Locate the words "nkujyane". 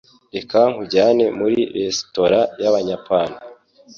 0.71-1.25